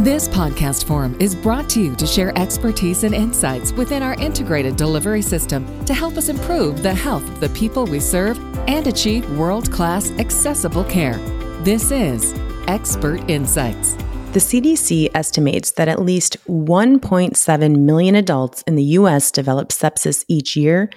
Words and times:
This 0.00 0.28
podcast 0.28 0.84
forum 0.84 1.16
is 1.18 1.34
brought 1.34 1.70
to 1.70 1.80
you 1.80 1.96
to 1.96 2.06
share 2.06 2.36
expertise 2.38 3.02
and 3.02 3.14
insights 3.14 3.72
within 3.72 4.02
our 4.02 4.12
integrated 4.20 4.76
delivery 4.76 5.22
system 5.22 5.86
to 5.86 5.94
help 5.94 6.18
us 6.18 6.28
improve 6.28 6.82
the 6.82 6.92
health 6.92 7.26
of 7.26 7.40
the 7.40 7.48
people 7.48 7.86
we 7.86 7.98
serve 7.98 8.38
and 8.68 8.86
achieve 8.86 9.26
world 9.38 9.72
class 9.72 10.10
accessible 10.18 10.84
care. 10.84 11.16
This 11.62 11.90
is 11.90 12.34
Expert 12.68 13.22
Insights. 13.30 13.94
The 14.34 14.40
CDC 14.40 15.12
estimates 15.14 15.70
that 15.72 15.88
at 15.88 16.02
least 16.02 16.36
1.7 16.46 17.78
million 17.78 18.16
adults 18.16 18.62
in 18.66 18.76
the 18.76 18.84
US 18.84 19.30
develop 19.30 19.70
sepsis 19.70 20.26
each 20.28 20.56
year, 20.56 20.90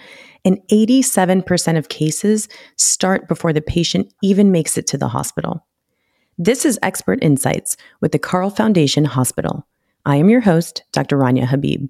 and 0.43 0.59
87% 0.69 1.77
of 1.77 1.87
cases 1.87 2.49
start 2.75 3.29
before 3.29 3.53
the 3.53 3.61
patient 3.61 4.13
even 4.21 4.51
makes 4.51 4.77
it 4.77 4.87
to 4.87 4.97
the 4.97 5.07
hospital. 5.07 5.65
This 6.41 6.63
is 6.63 6.79
Expert 6.81 7.19
Insights 7.21 7.75
with 7.99 8.13
the 8.13 8.17
Carle 8.17 8.49
Foundation 8.49 9.03
Hospital. 9.03 9.67
I 10.05 10.15
am 10.15 10.29
your 10.29 10.39
host, 10.39 10.85
Dr. 10.93 11.17
Rania 11.17 11.45
Habib. 11.45 11.89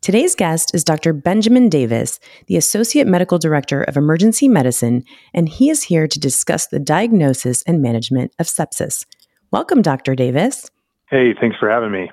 Today's 0.00 0.34
guest 0.34 0.74
is 0.74 0.82
Dr. 0.82 1.12
Benjamin 1.12 1.68
Davis, 1.68 2.18
the 2.48 2.56
Associate 2.56 3.06
Medical 3.06 3.38
Director 3.38 3.84
of 3.84 3.96
Emergency 3.96 4.48
Medicine, 4.48 5.04
and 5.32 5.48
he 5.48 5.70
is 5.70 5.84
here 5.84 6.08
to 6.08 6.18
discuss 6.18 6.66
the 6.66 6.80
diagnosis 6.80 7.62
and 7.68 7.80
management 7.80 8.34
of 8.40 8.46
sepsis. 8.46 9.06
Welcome, 9.52 9.80
Dr. 9.80 10.16
Davis. 10.16 10.68
Hey, 11.08 11.32
thanks 11.40 11.56
for 11.60 11.70
having 11.70 11.92
me. 11.92 12.10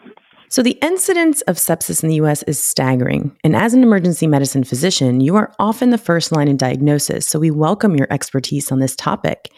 So, 0.50 0.62
the 0.62 0.78
incidence 0.84 1.42
of 1.44 1.56
sepsis 1.56 2.04
in 2.04 2.10
the 2.10 2.16
US 2.16 2.44
is 2.44 2.64
staggering. 2.64 3.36
And 3.44 3.56
as 3.56 3.74
an 3.74 3.82
emergency 3.82 4.28
medicine 4.28 4.66
physician, 4.66 5.20
you 5.20 5.36
are 5.36 5.52
often 5.58 5.90
the 5.90 5.98
first 5.98 6.32
line 6.32 6.48
in 6.48 6.58
diagnosis. 6.58 7.28
So, 7.28 7.40
we 7.40 7.50
welcome 7.50 7.96
your 7.96 8.08
expertise 8.12 8.72
on 8.72 8.78
this 8.78 8.96
topic. 8.96 9.50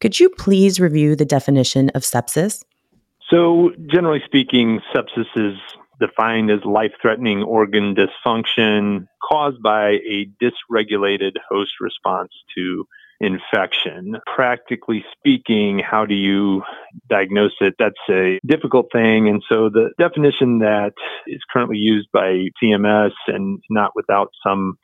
Could 0.00 0.20
you 0.20 0.28
please 0.28 0.78
review 0.78 1.16
the 1.16 1.24
definition 1.24 1.90
of 1.90 2.02
sepsis? 2.02 2.64
So, 3.30 3.72
generally 3.90 4.22
speaking, 4.24 4.80
sepsis 4.94 5.26
is 5.36 5.58
defined 5.98 6.50
as 6.50 6.64
life 6.64 6.92
threatening 7.00 7.42
organ 7.42 7.94
dysfunction 7.94 9.06
caused 9.26 9.62
by 9.62 9.92
a 10.08 10.28
dysregulated 10.42 11.32
host 11.48 11.72
response 11.80 12.30
to 12.56 12.86
infection. 13.20 14.16
Practically 14.26 15.04
speaking, 15.16 15.78
how 15.78 16.04
do 16.04 16.14
you 16.14 16.62
diagnose 17.08 17.54
it? 17.60 17.74
That's 17.78 17.94
a 18.10 18.38
difficult 18.46 18.86
thing. 18.92 19.28
And 19.28 19.42
so 19.48 19.70
the 19.70 19.90
definition 19.98 20.58
that 20.58 20.92
is 21.26 21.40
currently 21.50 21.78
used 21.78 22.08
by 22.12 22.48
CMS 22.62 23.12
and 23.26 23.58
not 23.70 23.92
without 23.94 24.30
some 24.46 24.78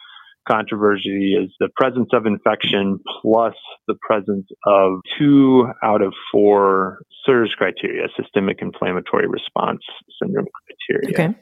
controversy 0.48 1.34
is 1.34 1.50
the 1.60 1.68
presence 1.76 2.08
of 2.12 2.26
infection 2.26 2.98
plus 3.20 3.54
the 3.86 3.94
presence 4.06 4.46
of 4.66 5.00
two 5.18 5.68
out 5.82 6.02
of 6.02 6.12
four 6.30 6.98
SIRS 7.24 7.54
criteria, 7.54 8.08
systemic 8.16 8.58
inflammatory 8.60 9.26
response 9.26 9.80
syndrome 10.20 10.46
criteria. 10.66 11.10
Okay. 11.10 11.38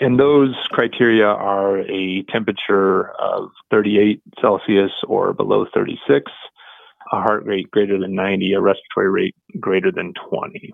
And 0.00 0.18
those 0.18 0.54
criteria 0.70 1.26
are 1.26 1.80
a 1.80 2.22
temperature 2.30 3.10
of 3.20 3.50
38 3.70 4.22
Celsius 4.40 4.92
or 5.06 5.34
below 5.34 5.66
36, 5.74 6.30
a 7.12 7.20
heart 7.20 7.44
rate 7.44 7.70
greater 7.70 7.98
than 7.98 8.14
90, 8.14 8.54
a 8.54 8.60
respiratory 8.60 9.10
rate 9.10 9.34
greater 9.58 9.92
than 9.92 10.14
20, 10.30 10.72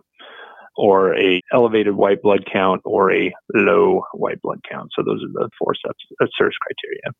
or 0.77 1.17
a 1.19 1.41
elevated 1.53 1.97
white 1.97 2.22
blood 2.22 2.44
count 2.50 2.83
or 2.84 3.12
a 3.12 3.33
low 3.53 4.03
white 4.12 4.41
blood 4.43 4.60
count. 4.71 4.91
So 4.94 5.03
those 5.03 5.22
are 5.25 5.32
the 5.32 5.50
four 5.59 5.75
SIRS 5.75 6.55
criteria. 6.60 7.12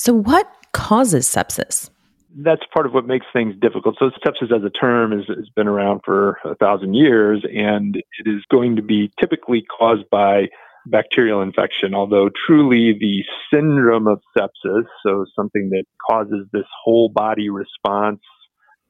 So, 0.00 0.14
what 0.14 0.50
causes 0.72 1.28
sepsis? 1.28 1.90
That's 2.34 2.62
part 2.72 2.86
of 2.86 2.94
what 2.94 3.06
makes 3.06 3.26
things 3.34 3.54
difficult. 3.60 3.96
So, 3.98 4.08
sepsis 4.24 4.50
as 4.50 4.64
a 4.64 4.70
term 4.70 5.12
has, 5.12 5.26
has 5.28 5.50
been 5.54 5.68
around 5.68 6.00
for 6.06 6.38
a 6.42 6.54
thousand 6.54 6.94
years, 6.94 7.44
and 7.54 7.94
it 7.96 8.26
is 8.26 8.42
going 8.50 8.76
to 8.76 8.82
be 8.82 9.12
typically 9.20 9.62
caused 9.78 10.08
by 10.10 10.48
bacterial 10.86 11.42
infection, 11.42 11.94
although 11.94 12.30
truly 12.46 12.96
the 12.98 13.22
syndrome 13.52 14.06
of 14.06 14.22
sepsis, 14.34 14.86
so 15.04 15.26
something 15.36 15.68
that 15.68 15.84
causes 16.08 16.46
this 16.50 16.64
whole 16.82 17.10
body 17.10 17.50
response 17.50 18.20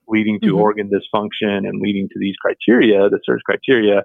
leading 0.07 0.39
to 0.43 0.51
mm-hmm. 0.51 0.61
organ 0.61 0.89
dysfunction 0.89 1.67
and 1.67 1.81
leading 1.81 2.07
to 2.13 2.21
these 2.21 2.37
criteria, 2.37 3.09
the 3.09 3.19
SIRS 3.27 3.43
criteria, 3.45 4.05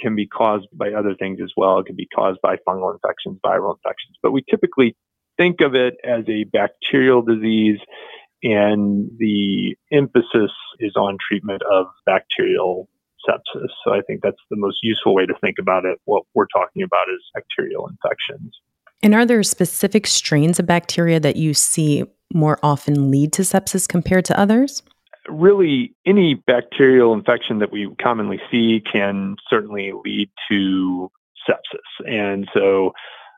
can 0.00 0.16
be 0.16 0.26
caused 0.26 0.68
by 0.72 0.94
other 0.94 1.14
things 1.18 1.38
as 1.42 1.52
well. 1.54 1.80
It 1.80 1.86
can 1.86 1.96
be 1.96 2.08
caused 2.14 2.40
by 2.42 2.56
fungal 2.66 2.94
infections, 2.94 3.40
viral 3.44 3.76
infections. 3.76 4.16
But 4.22 4.32
we 4.32 4.42
typically 4.48 4.96
think 5.36 5.60
of 5.60 5.74
it 5.74 5.94
as 6.04 6.24
a 6.28 6.44
bacterial 6.44 7.22
disease, 7.22 7.78
and 8.42 9.10
the 9.18 9.76
emphasis 9.92 10.50
is 10.78 10.94
on 10.96 11.18
treatment 11.26 11.62
of 11.70 11.86
bacterial 12.04 12.88
sepsis. 13.28 13.68
So 13.84 13.92
I 13.92 14.02
think 14.06 14.20
that's 14.22 14.36
the 14.50 14.56
most 14.56 14.78
useful 14.82 15.14
way 15.14 15.26
to 15.26 15.34
think 15.40 15.56
about 15.58 15.84
it. 15.84 15.98
What 16.04 16.24
we're 16.34 16.46
talking 16.46 16.82
about 16.82 17.06
is 17.14 17.22
bacterial 17.34 17.88
infections. 17.88 18.56
And 19.02 19.14
are 19.14 19.26
there 19.26 19.42
specific 19.42 20.06
strains 20.06 20.58
of 20.58 20.66
bacteria 20.66 21.20
that 21.20 21.36
you 21.36 21.54
see 21.54 22.04
more 22.32 22.58
often 22.62 23.10
lead 23.10 23.32
to 23.34 23.42
sepsis 23.42 23.88
compared 23.88 24.24
to 24.26 24.38
others? 24.38 24.82
Really, 25.28 25.94
any 26.06 26.34
bacterial 26.34 27.12
infection 27.12 27.58
that 27.58 27.72
we 27.72 27.92
commonly 28.00 28.40
see 28.50 28.80
can 28.80 29.36
certainly 29.50 29.92
lead 30.04 30.30
to 30.50 31.10
sepsis. 31.48 32.08
And 32.08 32.48
so 32.54 32.92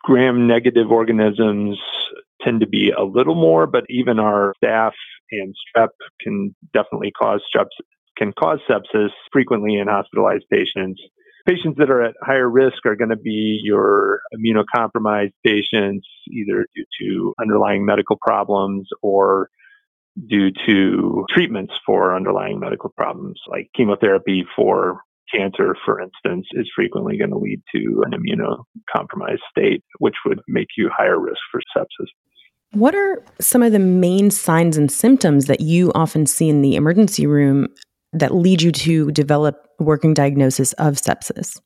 gram 0.05 0.47
negative 0.47 0.91
organisms 0.91 1.79
tend 2.43 2.61
to 2.61 2.67
be 2.67 2.91
a 2.91 3.03
little 3.03 3.35
more, 3.35 3.67
but 3.67 3.85
even 3.89 4.19
our 4.19 4.55
staph 4.63 4.93
and 5.31 5.55
strep 5.55 5.89
can 6.21 6.55
definitely 6.73 7.11
cause 7.11 7.43
strep 7.55 7.67
can 8.17 8.33
cause 8.33 8.59
sepsis 8.69 9.11
frequently 9.33 9.77
in 9.77 9.87
hospitalized 9.87 10.45
patients. 10.51 11.01
Patients 11.47 11.79
that 11.79 11.89
are 11.89 12.03
at 12.03 12.15
higher 12.21 12.49
risk 12.49 12.85
are 12.85 12.97
going 12.97 13.11
to 13.11 13.17
be 13.17 13.61
your 13.63 14.21
immunocompromised 14.35 15.33
patients, 15.45 16.07
either 16.31 16.67
due 16.75 16.85
to 17.01 17.35
underlying 17.41 17.87
medical 17.87 18.19
problems 18.21 18.89
or 19.03 19.49
due 20.29 20.51
to 20.67 21.25
treatments 21.31 21.73
for 21.87 22.15
underlying 22.15 22.59
medical 22.59 22.91
problems, 22.97 23.41
like 23.47 23.71
chemotherapy 23.75 24.45
for 24.57 25.01
cancer, 25.35 25.77
for 25.85 26.01
instance, 26.01 26.47
is 26.53 26.71
frequently 26.75 27.19
going 27.19 27.31
to 27.31 27.39
lead 27.39 27.61
to 27.75 28.03
an 28.07 28.13
immunocompromised 28.13 29.39
state, 29.51 29.83
which 29.99 30.17
would 30.27 30.41
make 30.49 30.69
you 30.77 30.91
higher 30.97 31.19
risk 31.19 31.41
for 31.51 31.61
sepsis. 31.77 32.09
What 32.73 32.95
are 32.95 33.23
some 33.41 33.63
of 33.63 33.73
the 33.73 33.79
main 33.79 34.31
signs 34.31 34.77
and 34.77 34.91
symptoms 34.93 35.47
that 35.47 35.61
you 35.61 35.91
often 35.95 36.27
see 36.27 36.49
in 36.49 36.61
the 36.63 36.77
emergency 36.77 37.27
room 37.27 37.69
that 38.13 38.35
lead 38.35 38.63
you 38.63 38.73
to 38.73 39.11
develop 39.13 39.67
a 39.81 39.85
working 39.85 40.15
diagnosis 40.15 40.73
of 40.75 40.95
sepsis? 40.95 41.61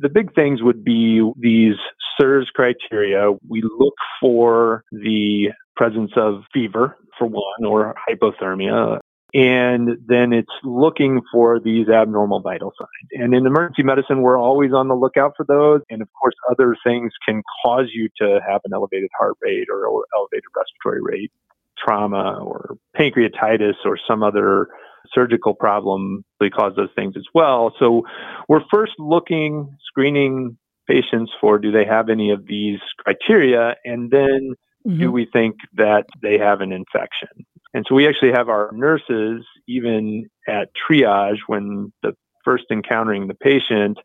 The 0.00 0.08
big 0.08 0.34
things 0.34 0.62
would 0.62 0.84
be 0.84 1.28
these 1.38 1.76
SIRS 2.18 2.50
criteria. 2.54 3.32
We 3.48 3.62
look 3.78 3.94
for 4.20 4.84
the 4.92 5.48
presence 5.74 6.12
of 6.16 6.42
fever, 6.52 6.96
for 7.18 7.26
one, 7.26 7.64
or 7.66 7.94
hypothermia, 8.08 8.98
and 9.36 9.98
then 10.06 10.32
it's 10.32 10.52
looking 10.64 11.20
for 11.30 11.60
these 11.60 11.90
abnormal 11.90 12.40
vital 12.40 12.72
signs. 12.78 13.10
And 13.12 13.34
in 13.34 13.44
emergency 13.44 13.82
medicine, 13.82 14.22
we're 14.22 14.40
always 14.40 14.72
on 14.72 14.88
the 14.88 14.94
lookout 14.94 15.34
for 15.36 15.44
those. 15.44 15.82
And 15.90 16.00
of 16.00 16.08
course, 16.18 16.34
other 16.50 16.74
things 16.82 17.12
can 17.28 17.42
cause 17.62 17.88
you 17.92 18.08
to 18.16 18.40
have 18.48 18.62
an 18.64 18.72
elevated 18.72 19.10
heart 19.18 19.34
rate 19.42 19.68
or 19.70 20.06
elevated 20.16 20.44
respiratory 20.56 21.02
rate, 21.02 21.32
trauma 21.76 22.38
or 22.42 22.78
pancreatitis 22.98 23.74
or 23.84 23.98
some 24.08 24.22
other 24.22 24.68
surgical 25.12 25.52
problem 25.52 26.24
they 26.40 26.48
cause 26.48 26.72
those 26.74 26.88
things 26.96 27.12
as 27.14 27.26
well. 27.34 27.74
So 27.78 28.06
we're 28.48 28.64
first 28.72 28.94
looking, 28.98 29.76
screening 29.86 30.56
patients 30.88 31.30
for 31.42 31.58
do 31.58 31.70
they 31.70 31.84
have 31.84 32.08
any 32.08 32.30
of 32.30 32.46
these 32.46 32.78
criteria, 33.00 33.76
and 33.84 34.10
then 34.10 34.54
mm-hmm. 34.86 34.98
do 34.98 35.12
we 35.12 35.28
think 35.30 35.56
that 35.74 36.06
they 36.22 36.38
have 36.38 36.62
an 36.62 36.72
infection? 36.72 37.44
And 37.74 37.84
so 37.88 37.94
we 37.94 38.08
actually 38.08 38.32
have 38.32 38.48
our 38.48 38.70
nurses, 38.72 39.44
even 39.68 40.28
at 40.48 40.68
triage, 40.74 41.38
when 41.46 41.92
the 42.02 42.12
first 42.44 42.64
encountering 42.70 43.26
the 43.26 43.34
patient, 43.34 43.98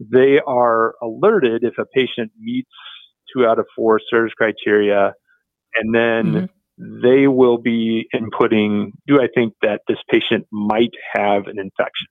they 0.00 0.38
are 0.46 0.94
alerted 1.02 1.64
if 1.64 1.74
a 1.78 1.86
patient 1.94 2.30
meets 2.38 2.70
two 3.34 3.46
out 3.46 3.58
of 3.58 3.66
four 3.74 4.00
SIRS 4.10 4.32
criteria, 4.36 5.14
and 5.74 5.94
then 5.94 6.48
mm-hmm. 6.78 7.00
they 7.02 7.26
will 7.26 7.58
be 7.58 8.06
inputting, 8.14 8.92
do 9.06 9.20
I 9.20 9.28
think 9.34 9.54
that 9.62 9.80
this 9.88 9.98
patient 10.10 10.46
might 10.52 10.92
have 11.14 11.46
an 11.46 11.58
infection? 11.58 12.06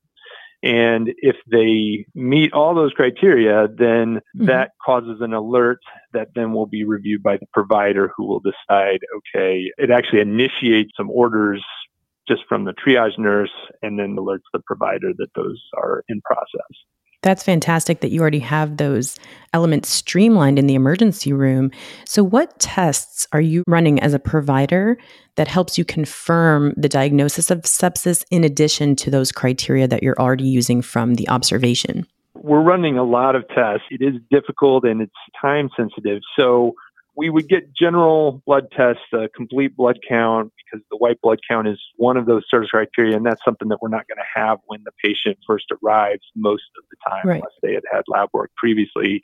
And 0.64 1.14
if 1.18 1.36
they 1.50 2.06
meet 2.16 2.52
all 2.54 2.74
those 2.74 2.94
criteria, 2.94 3.68
then 3.68 4.16
mm-hmm. 4.16 4.46
that 4.46 4.72
causes 4.84 5.22
an 5.22 5.34
alert 5.34 5.80
that 6.14 6.30
then 6.36 6.54
will 6.54 6.66
be 6.66 6.84
reviewed 6.84 7.22
by 7.22 7.38
the 7.38 7.46
provider 7.54 8.12
who 8.16 8.26
will 8.26 8.40
decide, 8.42 9.00
okay, 9.18 9.72
it 9.78 9.92
actually 9.92 10.22
initiates 10.22 10.92
some 10.98 11.10
orders 11.12 11.64
just 12.28 12.42
from 12.50 12.66
the 12.66 12.74
triage 12.74 13.18
nurse 13.18 13.52
and 13.82 14.00
then 14.00 14.16
alerts 14.18 14.42
the 14.52 14.60
provider 14.66 15.12
that 15.18 15.30
those 15.36 15.62
are 15.78 16.04
in 16.10 16.22
process. 16.22 16.66
That's 17.24 17.44
fantastic 17.44 18.02
that 18.02 18.12
you 18.12 18.22
already 18.22 18.40
have 18.40 18.78
those 18.78 19.18
elements 19.54 19.90
streamlined 19.90 20.60
in 20.60 20.68
the 20.68 20.76
emergency 20.76 21.34
room. 21.34 21.72
So, 22.06 22.24
what 22.24 22.60
tests 22.60 23.28
are 23.32 23.42
you 23.42 23.64
running 23.68 24.00
as 24.00 24.14
a 24.14 24.20
provider 24.20 24.98
that 25.36 25.48
helps 25.48 25.78
you 25.78 25.86
confirm 25.86 26.74
the 26.78 26.90
diagnosis 26.90 27.50
of 27.50 27.62
sepsis 27.62 28.24
in 28.30 28.44
addition 28.44 28.96
to 28.98 29.10
those 29.10 29.32
criteria 29.32 29.88
that 29.88 30.04
you're 30.04 30.20
already 30.20 30.48
using 30.48 30.82
from 30.82 31.16
the 31.16 31.28
observation? 31.28 32.06
We're 32.36 32.62
running 32.62 33.00
a 33.00 33.04
lot 33.04 33.36
of 33.36 33.48
tests. 33.48 33.86
It 33.90 34.04
is 34.04 34.22
difficult 34.30 34.84
and 34.84 35.02
it's 35.02 35.12
time 35.42 35.70
sensitive. 35.76 36.22
So, 36.38 36.76
we 37.18 37.32
would 37.32 37.50
get 37.50 37.74
general 37.74 38.44
blood 38.46 38.68
tests, 38.72 39.02
a 39.12 39.28
complete 39.36 39.76
blood 39.76 39.98
count, 40.08 40.54
because 40.56 40.86
the 40.92 40.98
white 40.98 41.20
blood 41.20 41.40
count 41.50 41.68
is 41.68 41.80
one 41.96 42.16
of 42.16 42.28
those 42.28 42.44
SIRS 42.50 42.70
criteria, 42.70 43.18
and 43.18 43.26
that's 43.26 43.44
something 43.44 43.70
that 43.70 43.80
we're 43.82 43.90
not 43.90 44.06
going 44.08 44.18
to 44.18 44.40
have 44.40 44.60
when 44.68 44.82
the 44.86 44.92
patient 45.04 45.38
first 45.48 45.66
arrives 45.84 46.22
most 46.36 46.64
of 46.78 46.86
the 46.92 47.10
time, 47.10 47.28
right. 47.28 47.36
unless 47.38 47.54
they 47.64 47.74
had 47.74 47.84
had 47.92 48.04
lab 48.08 48.30
work 48.34 48.52
previously. 48.56 49.22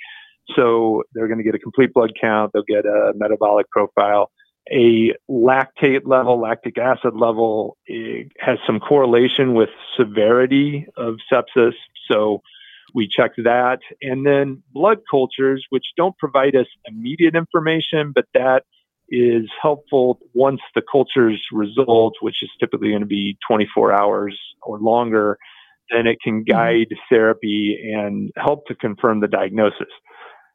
So 0.56 1.04
they're 1.14 1.28
going 1.28 1.38
to 1.38 1.44
get 1.44 1.54
a 1.54 1.60
complete 1.60 1.94
blood 1.94 2.14
count, 2.20 2.52
they'll 2.54 2.64
get 2.64 2.86
a 2.86 3.14
metabolic 3.16 3.70
profile. 3.70 4.32
A 4.72 5.14
lactate 5.30 6.02
level, 6.06 6.40
lactic 6.40 6.78
acid 6.78 7.14
level 7.16 7.78
has 8.40 8.58
some 8.66 8.80
correlation 8.80 9.54
with 9.54 9.70
severity 9.98 10.88
of 10.96 11.18
sepsis. 11.32 11.74
So 12.10 12.42
we 12.94 13.08
check 13.08 13.32
that. 13.38 13.80
And 14.02 14.26
then 14.26 14.64
blood 14.72 15.00
cultures, 15.10 15.66
which 15.70 15.86
don't 15.98 16.18
provide 16.18 16.56
us 16.56 16.68
immediate 16.86 17.36
information, 17.36 18.12
but 18.14 18.26
that 18.34 18.64
is 19.10 19.50
helpful 19.62 20.20
once 20.34 20.62
the 20.76 20.82
cultures 20.90 21.44
result, 21.52 22.16
which 22.22 22.42
is 22.42 22.50
typically 22.60 22.90
going 22.90 23.02
to 23.02 23.08
be 23.08 23.38
24 23.48 23.94
hours 23.94 24.40
or 24.62 24.80
longer, 24.80 25.38
then 25.92 26.08
it 26.08 26.18
can 26.22 26.44
mm-hmm. 26.44 26.52
guide 26.52 26.88
mm-hmm. 26.92 27.16
therapy 27.16 27.94
and 27.96 28.32
help 28.38 28.66
to 28.68 28.76
confirm 28.76 29.20
the 29.20 29.28
diagnosis. 29.28 29.90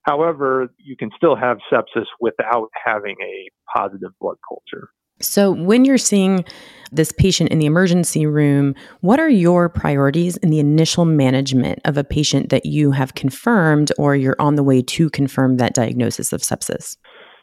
However, 0.02 0.72
you 0.78 0.96
can 0.96 1.10
still 1.16 1.36
have 1.36 1.58
sepsis 1.70 2.06
without 2.20 2.68
having 2.84 3.16
a 3.22 3.48
positive 3.76 4.12
blood 4.20 4.38
culture. 4.48 4.88
So, 5.20 5.50
when 5.50 5.84
you're 5.84 5.98
seeing 5.98 6.44
this 6.90 7.12
patient 7.12 7.50
in 7.50 7.58
the 7.58 7.66
emergency 7.66 8.24
room, 8.26 8.74
what 9.00 9.20
are 9.20 9.28
your 9.28 9.68
priorities 9.68 10.36
in 10.38 10.50
the 10.50 10.58
initial 10.58 11.04
management 11.04 11.80
of 11.84 11.98
a 11.98 12.04
patient 12.04 12.48
that 12.50 12.64
you 12.64 12.92
have 12.92 13.14
confirmed 13.14 13.92
or 13.98 14.16
you're 14.16 14.36
on 14.38 14.54
the 14.54 14.62
way 14.62 14.80
to 14.80 15.10
confirm 15.10 15.56
that 15.56 15.74
diagnosis 15.74 16.32
of 16.32 16.40
sepsis? 16.40 16.96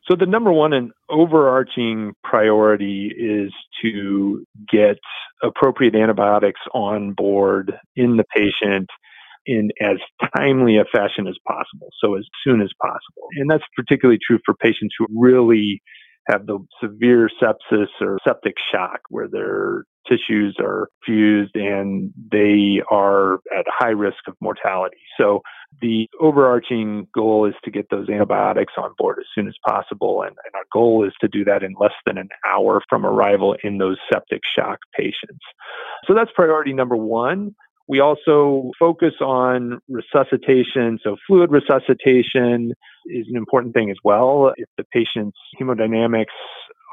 So, 0.08 0.16
the 0.16 0.26
number 0.26 0.52
one 0.52 0.74
and 0.74 0.92
overarching 1.10 2.14
priority 2.24 3.12
is 3.18 3.52
to 3.82 4.46
get 4.72 4.98
appropriate 5.44 5.96
antibiotics 5.96 6.62
on 6.74 7.14
board 7.14 7.74
in 7.96 8.18
the 8.18 8.26
patient 8.36 8.90
in 9.46 9.70
as 9.80 9.98
timely 10.36 10.78
a 10.78 10.86
fashion 10.86 11.28
as 11.28 11.36
possible, 11.48 11.90
so 12.02 12.16
as 12.16 12.26
soon 12.44 12.62
as 12.62 12.70
possible. 12.82 13.28
And 13.38 13.50
that's 13.50 13.64
particularly 13.76 14.20
true 14.26 14.40
for 14.46 14.56
patients 14.56 14.96
who 14.98 15.06
really 15.16 15.82
have 16.28 16.46
the 16.46 16.60
severe 16.82 17.30
sepsis 17.42 17.88
or 18.02 18.20
septic 18.28 18.56
shock 18.72 19.02
where 19.10 19.28
their 19.28 19.86
tissues 20.08 20.56
are 20.60 20.90
fused 21.06 21.56
and 21.56 22.12
they 22.32 22.82
are 22.92 23.36
at 23.58 23.66
high 23.68 23.90
risk 23.90 24.18
of 24.28 24.36
mortality. 24.40 24.98
So 25.20 25.42
the 25.82 26.08
overarching 26.22 27.08
goal 27.14 27.48
is 27.48 27.56
to 27.64 27.72
get 27.72 27.90
those 27.90 28.08
antibiotics 28.10 28.74
on 28.78 28.92
board 28.98 29.18
as 29.20 29.26
soon 29.34 29.48
as 29.48 29.56
possible. 29.68 30.22
And, 30.22 30.32
and, 30.46 30.56
our 30.56 30.64
goal 30.72 31.06
is 31.06 31.14
to 31.22 31.28
do 31.28 31.44
that 31.46 31.64
in 31.64 31.74
less 31.80 31.94
than 32.06 32.18
an 32.18 32.30
hour 32.48 32.82
from 32.88 33.06
arrival 33.06 33.56
in 33.64 33.78
those 33.78 33.98
septic 34.12 34.42
shock 34.58 34.80
patients. 34.96 35.44
So 36.08 36.14
that's 36.14 36.32
priority 36.36 36.74
number 36.74 36.96
one. 36.96 37.56
We 37.88 38.00
also 38.00 38.72
focus 38.80 39.14
on 39.22 39.80
resuscitation. 39.88 41.00
So 41.04 41.18
fluid 41.28 41.52
resuscitation 41.52 42.74
is 43.06 43.28
an 43.30 43.36
important 43.36 43.74
thing 43.76 43.92
as 43.92 43.98
well. 44.04 44.54
If 44.58 44.68
the 44.78 44.84
patient's 44.86 45.38
hemodynamics 45.60 46.26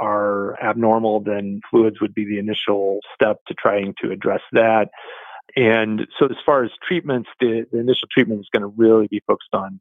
are 0.00 0.60
abnormal, 0.62 1.20
then 1.20 1.60
fluids 1.70 2.00
would 2.00 2.14
be 2.14 2.26
the 2.26 2.38
initial 2.38 2.98
step 3.14 3.38
to 3.48 3.54
trying 3.54 3.94
to 4.02 4.10
address 4.10 4.42
that. 4.52 4.88
And 5.56 6.06
so 6.18 6.26
as 6.26 6.36
far 6.44 6.64
as 6.64 6.70
treatments, 6.86 7.28
the, 7.40 7.66
the 7.72 7.78
initial 7.78 8.08
treatment 8.10 8.40
is 8.40 8.48
going 8.52 8.62
to 8.62 8.74
really 8.76 9.06
be 9.08 9.22
focused 9.26 9.54
on 9.54 9.80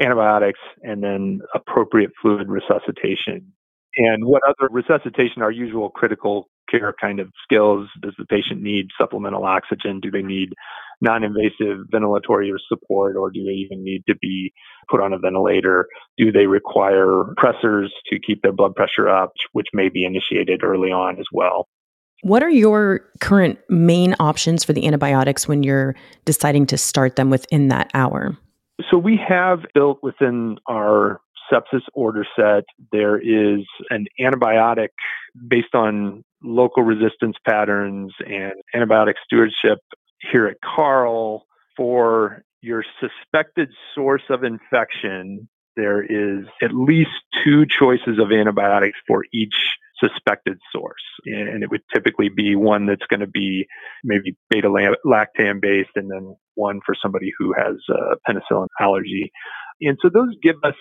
antibiotics 0.00 0.60
and 0.82 1.02
then 1.02 1.40
appropriate 1.54 2.10
fluid 2.20 2.48
resuscitation. 2.48 3.52
And 3.96 4.26
what 4.26 4.42
other 4.46 4.68
resuscitation 4.70 5.42
are 5.42 5.50
usual 5.50 5.88
critical 5.88 6.48
care 6.70 6.94
kind 7.00 7.20
of 7.20 7.28
skills? 7.42 7.88
Does 8.00 8.14
the 8.18 8.26
patient 8.26 8.62
need 8.62 8.88
supplemental 8.98 9.44
oxygen? 9.44 10.00
Do 10.00 10.10
they 10.10 10.22
need 10.22 10.52
non 11.00 11.24
invasive 11.24 11.86
ventilatory 11.92 12.50
support, 12.68 13.16
or 13.16 13.30
do 13.30 13.44
they 13.44 13.52
even 13.52 13.84
need 13.84 14.02
to 14.08 14.16
be 14.16 14.52
put 14.90 15.00
on 15.00 15.12
a 15.12 15.18
ventilator? 15.18 15.86
Do 16.16 16.32
they 16.32 16.46
require 16.46 17.24
pressors 17.38 17.88
to 18.06 18.18
keep 18.18 18.42
their 18.42 18.52
blood 18.52 18.74
pressure 18.74 19.08
up, 19.08 19.32
which 19.52 19.68
may 19.72 19.88
be 19.88 20.04
initiated 20.04 20.62
early 20.62 20.90
on 20.90 21.18
as 21.18 21.26
well? 21.32 21.68
What 22.22 22.42
are 22.42 22.50
your 22.50 23.00
current 23.20 23.58
main 23.68 24.16
options 24.18 24.64
for 24.64 24.72
the 24.72 24.86
antibiotics 24.86 25.46
when 25.46 25.62
you're 25.62 25.94
deciding 26.24 26.66
to 26.66 26.78
start 26.78 27.16
them 27.16 27.30
within 27.30 27.68
that 27.68 27.90
hour? 27.94 28.36
So, 28.90 28.98
we 28.98 29.18
have 29.28 29.60
built 29.74 29.98
within 30.02 30.58
our 30.68 31.20
sepsis 31.52 31.82
order 31.94 32.26
set, 32.36 32.64
there 32.92 33.18
is 33.18 33.64
an 33.90 34.06
antibiotic 34.20 34.88
based 35.48 35.74
on 35.74 36.22
local 36.42 36.82
resistance 36.82 37.36
patterns 37.46 38.12
and 38.26 38.52
antibiotic 38.74 39.14
stewardship 39.24 39.78
here 40.30 40.46
at 40.46 40.56
Carle 40.64 41.44
for 41.76 42.42
your 42.62 42.84
suspected 43.00 43.68
source 43.94 44.22
of 44.30 44.44
infection. 44.44 45.48
There 45.76 46.02
is 46.02 46.46
at 46.62 46.72
least 46.72 47.10
two 47.44 47.66
choices 47.66 48.18
of 48.18 48.32
antibiotics 48.32 48.98
for 49.06 49.24
each 49.32 49.54
suspected 49.98 50.58
source. 50.72 51.02
And 51.26 51.62
it 51.62 51.70
would 51.70 51.82
typically 51.92 52.28
be 52.28 52.54
one 52.54 52.86
that's 52.86 53.06
going 53.08 53.20
to 53.20 53.26
be 53.26 53.66
maybe 54.04 54.36
beta 54.50 54.68
lactam 54.68 55.60
based 55.60 55.90
and 55.96 56.10
then 56.10 56.36
one 56.54 56.80
for 56.84 56.94
somebody 57.00 57.32
who 57.38 57.54
has 57.56 57.76
a 57.90 58.16
penicillin 58.28 58.68
allergy. 58.80 59.30
And 59.80 59.98
so 60.00 60.08
those 60.12 60.34
give 60.42 60.56
us 60.64 60.74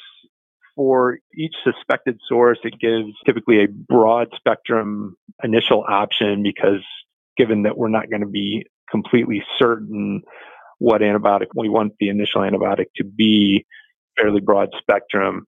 for 0.76 1.20
each 1.34 1.56
suspected 1.64 2.20
source, 2.28 2.60
it 2.64 2.80
gives 2.80 3.14
typically 3.26 3.64
a 3.64 3.68
broad 3.68 4.28
spectrum 4.36 5.16
initial 5.44 5.84
option 5.88 6.44
because 6.44 6.82
given 7.38 7.64
that 7.64 7.78
we're 7.78 7.90
not 7.90 8.10
going 8.10 8.22
to 8.22 8.28
be 8.28 8.66
completely 8.90 9.44
certain 9.58 10.22
what 10.80 11.02
antibiotic 11.02 11.48
we 11.56 11.70
want 11.70 11.94
the 12.00 12.10
initial 12.10 12.42
antibiotic 12.42 12.86
to 12.96 13.04
be 13.04 13.66
fairly 14.18 14.42
broad 14.42 14.70
spectrum. 14.78 15.46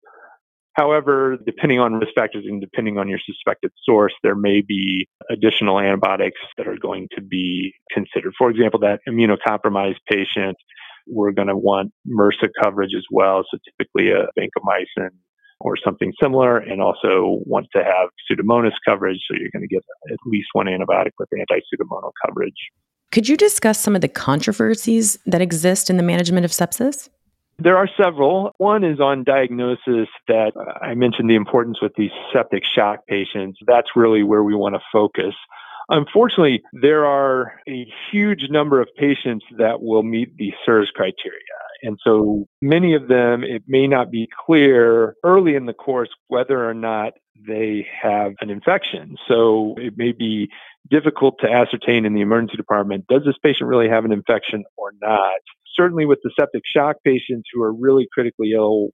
However, 0.74 1.38
depending 1.44 1.80
on 1.80 1.96
risk 1.96 2.14
factors 2.14 2.46
and 2.48 2.62
depending 2.62 2.98
on 3.00 3.08
your 3.08 3.20
suspected 3.26 3.72
source, 3.84 4.14
there 4.22 4.36
may 4.36 4.62
be 4.62 5.08
additional 5.30 5.80
antibiotics 5.80 6.40
that 6.58 6.68
are 6.68 6.78
going 6.78 7.08
to 7.16 7.22
be 7.22 7.74
considered. 7.92 8.34
For 8.38 8.50
example, 8.50 8.80
that 8.82 9.00
immunocompromised 9.10 9.98
patient 10.10 10.56
we're 11.08 11.32
going 11.32 11.48
to 11.48 11.58
want 11.58 11.92
MRSA 12.08 12.50
coverage 12.64 12.94
as 12.96 13.06
well. 13.12 13.44
So 13.50 13.58
typically 13.66 14.12
a 14.12 14.28
vancomycin 14.40 15.10
or 15.60 15.76
something 15.84 16.14
similar, 16.22 16.58
and 16.58 16.82
also 16.82 17.42
want 17.46 17.68
to 17.76 17.84
have 17.84 18.10
Pseudomonas 18.30 18.74
coverage. 18.88 19.20
So 19.28 19.36
you're 19.40 19.50
going 19.52 19.68
to 19.68 19.74
get 19.74 19.84
at 20.12 20.18
least 20.26 20.50
one 20.54 20.68
antibiotic 20.68 21.12
with 21.18 21.30
anti-Pseudomonal 21.38 22.12
coverage. 22.26 22.54
Could 23.12 23.28
you 23.28 23.38
discuss 23.38 23.80
some 23.80 23.96
of 23.96 24.02
the 24.02 24.08
controversies 24.08 25.18
that 25.26 25.42
exist 25.42 25.90
in 25.90 25.98
the 25.98 26.04
management 26.04 26.46
of 26.46 26.52
sepsis? 26.52 27.10
There 27.60 27.76
are 27.76 27.90
several. 28.00 28.52
One 28.60 28.84
is 28.84 29.00
on 29.00 29.24
diagnosis 29.24 30.10
that 30.28 30.52
uh, 30.56 30.86
I 30.86 30.94
mentioned 30.94 31.28
the 31.28 31.36
importance 31.36 31.82
with 31.82 31.94
these 31.98 32.12
septic 32.32 32.64
shock 32.64 33.08
patients. 33.08 33.58
That's 33.66 33.88
really 33.96 34.22
where 34.22 34.44
we 34.44 34.54
want 34.54 34.76
to 34.76 34.82
focus. 34.94 35.34
Unfortunately, 35.90 36.62
there 36.74 37.06
are 37.06 37.54
a 37.68 37.88
huge 38.12 38.50
number 38.50 38.82
of 38.82 38.90
patients 38.98 39.46
that 39.58 39.82
will 39.82 40.04
meet 40.04 40.36
the 40.38 40.54
SIRS 40.66 40.92
criteria. 40.94 41.40
And 41.84 41.98
so 42.04 42.46
many 42.62 42.96
of 42.96 43.08
them, 43.08 43.44
it 43.44 43.64
may 43.68 43.88
not 43.88 44.12
be 44.12 44.28
clear 44.46 45.16
early 45.24 45.56
in 45.56 45.66
the 45.66 45.74
course 45.74 46.10
whether 46.28 46.68
or 46.68 46.74
not 46.74 47.14
they 47.48 47.88
have 48.02 48.34
an 48.42 48.50
infection. 48.50 49.16
So 49.28 49.76
it 49.78 49.94
may 49.96 50.12
be 50.12 50.50
difficult 50.90 51.36
to 51.42 51.52
ascertain 51.52 52.06
in 52.06 52.14
the 52.14 52.22
emergency 52.22 52.58
department 52.58 53.06
does 53.08 53.24
this 53.26 53.38
patient 53.44 53.70
really 53.70 53.90
have 53.90 54.06
an 54.06 54.12
infection 54.12 54.64
or 54.78 54.92
not? 55.02 55.40
Certainly, 55.76 56.08
with 56.08 56.20
the 56.24 56.32
septic 56.38 56.64
shock 56.66 56.98
patients 57.06 57.50
who 57.54 57.62
are 57.62 57.72
really 57.72 58.08
critically 58.12 58.54
ill, 58.54 58.90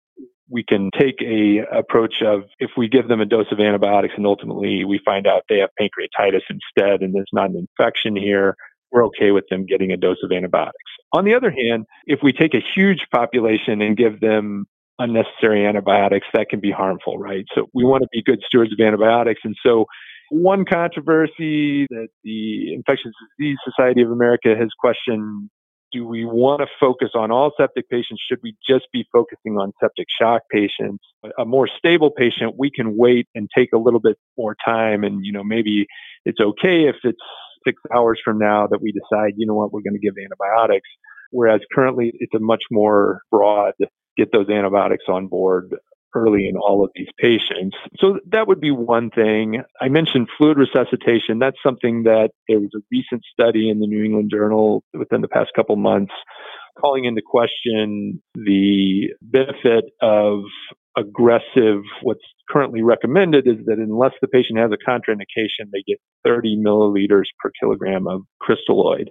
we 0.50 0.64
can 0.68 0.90
take 0.98 1.22
a 1.22 1.60
approach 1.72 2.22
of 2.22 2.44
if 2.60 2.72
we 2.78 2.88
give 2.88 3.08
them 3.08 3.22
a 3.22 3.26
dose 3.26 3.52
of 3.52 3.60
antibiotics 3.60 4.14
and 4.18 4.26
ultimately 4.26 4.84
we 4.86 5.00
find 5.04 5.26
out 5.26 5.44
they 5.50 5.60
have 5.60 5.70
pancreatitis 5.80 6.42
instead 6.50 7.02
and 7.02 7.16
there's 7.16 7.30
not 7.34 7.50
an 7.50 7.68
infection 7.68 8.16
here, 8.16 8.56
we're 8.92 9.06
okay 9.06 9.32
with 9.32 9.46
them 9.50 9.66
getting 9.66 9.92
a 9.92 9.98
dose 9.98 10.18
of 10.24 10.32
antibiotics. 10.32 10.76
On 11.14 11.26
the 11.26 11.34
other 11.34 11.52
hand, 11.52 11.86
if 12.06 12.20
we 12.22 12.34
take 12.34 12.54
a 12.54 12.64
huge 12.76 13.08
population 13.14 13.82
and 13.82 13.98
give 13.98 14.20
them 14.20 14.66
unnecessary 15.00 15.66
antibiotics, 15.66 16.28
that 16.34 16.50
can 16.50 16.60
be 16.60 16.72
harmful, 16.72 17.18
right? 17.18 17.46
So 17.56 17.68
we 17.74 17.84
want 17.84 18.04
to 18.04 18.08
be 18.12 18.22
good 18.22 18.40
stewards 18.46 18.72
of 18.72 18.80
antibiotics. 18.86 19.42
And 19.44 19.56
so 19.66 19.86
one 20.30 20.66
controversy 20.66 21.88
that 21.90 22.08
the 22.24 22.74
Infectious 22.74 23.12
Disease 23.38 23.58
Society 23.66 24.02
of 24.02 24.12
America 24.12 24.56
has 24.58 24.70
questioned 24.80 25.50
do 25.94 26.06
we 26.08 26.26
want 26.26 26.62
to 26.62 26.68
focus 26.80 27.10
on 27.16 27.32
all 27.32 27.52
septic 27.56 27.90
patients? 27.90 28.22
Should 28.28 28.40
we 28.44 28.56
just 28.68 28.86
be 28.92 29.06
focusing 29.14 29.58
on 29.58 29.72
septic 29.80 30.08
shock 30.10 30.42
patients? 30.52 31.06
A 31.38 31.46
more 31.46 31.70
stable 31.78 32.12
patient, 32.12 32.56
we 32.58 32.72
can 32.72 32.98
wait 32.98 33.28
and 33.36 33.48
take 33.56 33.70
a 33.74 33.78
little 33.78 34.00
bit 34.00 34.18
more 34.38 34.56
time. 34.66 35.04
And, 35.04 35.24
you 35.24 35.32
know, 35.32 35.44
maybe 35.44 35.86
it's 36.26 36.40
okay 36.40 36.88
if 36.88 36.96
it's 37.04 37.22
six 37.66 37.82
hours 37.96 38.20
from 38.26 38.40
now 38.40 38.68
that 38.68 38.82
we 38.82 38.92
decide, 38.92 39.34
you 39.38 39.46
know 39.48 39.54
what, 39.54 39.72
we're 39.72 39.82
going 39.82 39.94
to 39.94 40.00
give 40.00 40.16
antibiotics. 40.22 40.90
Whereas 41.32 41.62
currently 41.74 42.12
it's 42.16 42.34
a 42.36 42.40
much 42.40 42.64
more 42.72 43.22
broad, 43.32 43.74
get 44.18 44.32
those 44.34 44.50
antibiotics 44.50 45.06
on 45.08 45.28
board 45.28 45.74
early 46.16 46.48
in 46.48 46.56
all 46.56 46.84
of 46.84 46.92
these 46.96 47.08
patients. 47.18 47.76
So 48.00 48.20
that 48.32 48.48
would 48.48 48.62
be 48.62 48.72
one 48.72 49.10
thing. 49.10 49.64
I 49.82 49.90
mentioned 49.90 50.30
fluid 50.38 50.58
resuscitation. 50.58 51.40
That's 51.40 51.58
something 51.64 52.04
that 52.04 52.32
there 52.48 52.60
was 52.60 52.72
a 52.76 52.82
recent 52.92 53.24
study 53.32 53.70
in 53.70 53.80
the 53.80 53.88
New 53.88 54.04
England 54.04 54.32
Journal 54.32 54.84
within 54.94 55.22
the 55.22 55.28
past 55.28 55.52
couple 55.56 55.76
months 55.76 56.14
calling 56.80 57.06
into 57.06 57.22
question 57.26 58.22
the 58.36 59.10
benefit 59.22 59.86
of 60.02 60.40
aggressive 60.98 61.82
what's 62.02 62.24
currently 62.50 62.82
recommended 62.82 63.48
is 63.48 63.66
that 63.66 63.78
unless 63.78 64.14
the 64.22 64.28
patient 64.28 64.60
has 64.60 64.72
a 64.72 64.90
contraindication 64.90 65.70
they 65.72 65.84
get 65.88 66.00
30 66.24 66.58
milliliters 66.58 67.26
per 67.40 67.52
kilogram 67.60 68.08
of 68.08 68.22
crystalloid 68.42 69.08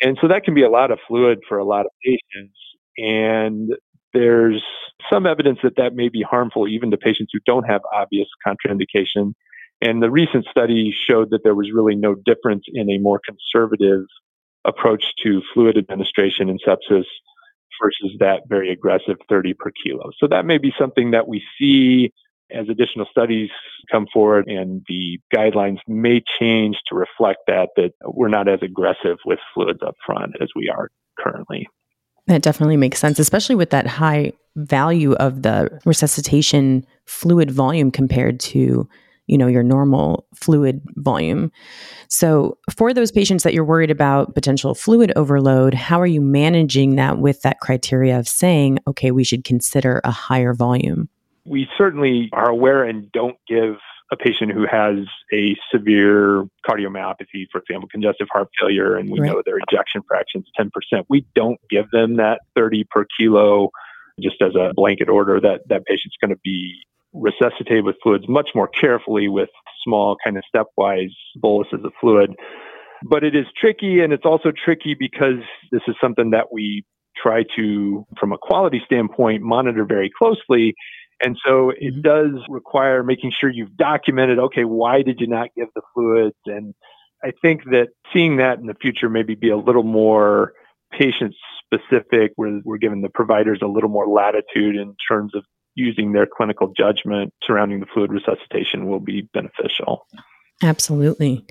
and 0.00 0.16
so 0.20 0.28
that 0.28 0.44
can 0.44 0.54
be 0.54 0.62
a 0.62 0.70
lot 0.70 0.90
of 0.92 0.98
fluid 1.08 1.40
for 1.48 1.58
a 1.58 1.64
lot 1.64 1.86
of 1.86 1.92
patients 2.04 2.56
and 2.96 3.70
there's 4.12 4.62
some 5.10 5.26
evidence 5.26 5.58
that 5.62 5.76
that 5.76 5.94
may 5.94 6.08
be 6.08 6.22
harmful 6.22 6.68
even 6.68 6.90
to 6.90 6.96
patients 6.96 7.30
who 7.32 7.40
don't 7.46 7.64
have 7.64 7.80
obvious 7.92 8.28
contraindication. 8.46 9.34
And 9.80 10.02
the 10.02 10.10
recent 10.10 10.46
study 10.50 10.94
showed 11.08 11.30
that 11.30 11.42
there 11.42 11.54
was 11.54 11.70
really 11.72 11.96
no 11.96 12.14
difference 12.14 12.64
in 12.68 12.90
a 12.90 12.98
more 12.98 13.20
conservative 13.24 14.04
approach 14.64 15.04
to 15.24 15.42
fluid 15.52 15.76
administration 15.76 16.48
in 16.48 16.58
sepsis 16.58 17.04
versus 17.82 18.16
that 18.20 18.42
very 18.48 18.70
aggressive 18.70 19.16
30 19.28 19.54
per 19.54 19.72
kilo. 19.82 20.10
So 20.18 20.28
that 20.28 20.46
may 20.46 20.58
be 20.58 20.72
something 20.78 21.12
that 21.12 21.26
we 21.26 21.42
see 21.58 22.12
as 22.52 22.68
additional 22.68 23.06
studies 23.10 23.50
come 23.90 24.06
forward 24.12 24.46
and 24.46 24.82
the 24.88 25.18
guidelines 25.34 25.78
may 25.88 26.22
change 26.38 26.76
to 26.86 26.94
reflect 26.94 27.40
that 27.46 27.70
that 27.76 27.92
we're 28.04 28.28
not 28.28 28.48
as 28.48 28.60
aggressive 28.62 29.16
with 29.24 29.38
fluids 29.54 29.80
up 29.84 29.96
front 30.04 30.34
as 30.40 30.48
we 30.54 30.68
are 30.68 30.90
currently. 31.18 31.66
That 32.26 32.42
definitely 32.42 32.76
makes 32.76 33.00
sense, 33.00 33.18
especially 33.18 33.56
with 33.56 33.70
that 33.70 33.86
high 33.86 34.32
value 34.56 35.14
of 35.14 35.42
the 35.42 35.80
resuscitation 35.84 36.86
fluid 37.06 37.50
volume 37.50 37.90
compared 37.90 38.38
to 38.38 38.88
you 39.26 39.38
know 39.38 39.46
your 39.46 39.62
normal 39.62 40.26
fluid 40.34 40.82
volume. 40.96 41.50
So 42.08 42.58
for 42.70 42.92
those 42.92 43.10
patients 43.10 43.44
that 43.44 43.54
you're 43.54 43.64
worried 43.64 43.90
about 43.90 44.34
potential 44.34 44.74
fluid 44.74 45.12
overload 45.16 45.74
how 45.74 46.00
are 46.00 46.06
you 46.06 46.20
managing 46.20 46.96
that 46.96 47.18
with 47.18 47.42
that 47.42 47.60
criteria 47.60 48.18
of 48.18 48.28
saying 48.28 48.78
okay 48.86 49.10
we 49.10 49.24
should 49.24 49.44
consider 49.44 50.00
a 50.04 50.10
higher 50.10 50.52
volume 50.52 51.08
we 51.44 51.66
certainly 51.76 52.28
are 52.32 52.48
aware 52.48 52.84
and 52.84 53.10
don't 53.12 53.38
give 53.48 53.76
a 54.12 54.16
patient 54.16 54.52
who 54.52 54.66
has 54.70 54.98
a 55.32 55.56
severe 55.72 56.44
cardiomyopathy, 56.68 57.46
for 57.50 57.60
example, 57.60 57.88
congestive 57.90 58.28
heart 58.30 58.48
failure, 58.60 58.96
and 58.96 59.10
we 59.10 59.18
right. 59.18 59.32
know 59.32 59.42
their 59.44 59.58
ejection 59.68 60.02
fraction 60.06 60.42
is 60.42 60.70
10%, 60.94 61.04
we 61.08 61.24
don't 61.34 61.58
give 61.70 61.90
them 61.90 62.16
that 62.16 62.40
30 62.54 62.84
per 62.90 63.06
kilo 63.18 63.70
just 64.20 64.36
as 64.42 64.54
a 64.54 64.72
blanket 64.74 65.08
order 65.08 65.40
that 65.40 65.62
that 65.68 65.86
patient's 65.86 66.16
going 66.20 66.30
to 66.30 66.40
be 66.44 66.82
resuscitated 67.14 67.84
with 67.84 67.96
fluids 68.02 68.24
much 68.28 68.50
more 68.54 68.68
carefully 68.68 69.28
with 69.28 69.48
small 69.82 70.16
kind 70.22 70.36
of 70.36 70.44
stepwise 70.54 71.12
boluses 71.36 71.80
of 71.82 71.92
fluid. 72.00 72.30
But 73.04 73.24
it 73.24 73.34
is 73.34 73.46
tricky, 73.58 74.00
and 74.00 74.12
it's 74.12 74.24
also 74.24 74.52
tricky 74.52 74.94
because 74.98 75.40
this 75.72 75.82
is 75.88 75.96
something 76.00 76.30
that 76.30 76.52
we 76.52 76.84
try 77.20 77.44
to, 77.56 78.06
from 78.18 78.32
a 78.32 78.38
quality 78.38 78.80
standpoint, 78.84 79.42
monitor 79.42 79.84
very 79.84 80.10
closely. 80.16 80.74
And 81.22 81.38
so 81.46 81.70
it 81.70 81.94
mm-hmm. 81.94 82.00
does 82.00 82.42
require 82.48 83.02
making 83.02 83.32
sure 83.38 83.48
you've 83.48 83.76
documented, 83.76 84.38
okay, 84.38 84.64
why 84.64 85.02
did 85.02 85.20
you 85.20 85.26
not 85.26 85.48
give 85.56 85.68
the 85.74 85.82
fluids? 85.94 86.36
And 86.46 86.74
I 87.22 87.32
think 87.40 87.64
that 87.66 87.88
seeing 88.12 88.38
that 88.38 88.58
in 88.58 88.66
the 88.66 88.74
future 88.74 89.08
maybe 89.08 89.34
be 89.34 89.50
a 89.50 89.56
little 89.56 89.84
more 89.84 90.52
patient 90.90 91.34
specific, 91.64 92.32
where 92.36 92.60
we're 92.64 92.78
giving 92.78 93.02
the 93.02 93.08
providers 93.08 93.60
a 93.62 93.66
little 93.66 93.88
more 93.88 94.06
latitude 94.06 94.76
in 94.76 94.94
terms 95.08 95.34
of 95.34 95.44
using 95.74 96.12
their 96.12 96.26
clinical 96.26 96.72
judgment 96.76 97.32
surrounding 97.42 97.80
the 97.80 97.86
fluid 97.86 98.12
resuscitation 98.12 98.86
will 98.86 99.00
be 99.00 99.22
beneficial. 99.32 100.06
Absolutely. 100.62 101.44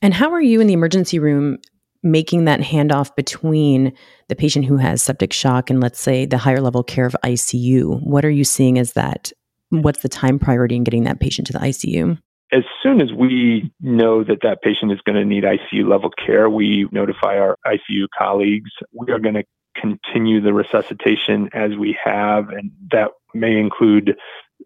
And 0.00 0.14
how 0.14 0.32
are 0.32 0.40
you 0.40 0.60
in 0.60 0.66
the 0.66 0.72
emergency 0.72 1.18
room 1.18 1.58
making 2.02 2.44
that 2.44 2.60
handoff 2.60 3.14
between 3.16 3.92
the 4.28 4.36
patient 4.36 4.64
who 4.64 4.76
has 4.76 5.02
septic 5.02 5.32
shock 5.32 5.70
and 5.70 5.80
let's 5.80 6.00
say 6.00 6.26
the 6.26 6.38
higher 6.38 6.60
level 6.60 6.82
care 6.82 7.06
of 7.06 7.16
ICU? 7.24 8.02
What 8.02 8.24
are 8.24 8.30
you 8.30 8.44
seeing 8.44 8.78
as 8.78 8.92
that? 8.92 9.32
What's 9.70 10.02
the 10.02 10.08
time 10.08 10.38
priority 10.38 10.76
in 10.76 10.84
getting 10.84 11.04
that 11.04 11.20
patient 11.20 11.46
to 11.48 11.52
the 11.52 11.58
ICU? 11.58 12.18
As 12.52 12.62
soon 12.82 13.00
as 13.00 13.12
we 13.12 13.72
know 13.80 14.22
that 14.22 14.42
that 14.42 14.62
patient 14.62 14.92
is 14.92 15.00
going 15.00 15.16
to 15.16 15.24
need 15.24 15.44
ICU 15.44 15.88
level 15.88 16.10
care, 16.10 16.48
we 16.48 16.88
notify 16.92 17.38
our 17.38 17.56
ICU 17.66 18.06
colleagues. 18.16 18.70
We 18.92 19.12
are 19.12 19.18
going 19.18 19.34
to 19.34 19.44
continue 19.74 20.40
the 20.40 20.54
resuscitation 20.54 21.50
as 21.52 21.76
we 21.76 21.98
have, 22.02 22.48
and 22.50 22.70
that 22.92 23.10
may 23.34 23.58
include 23.58 24.16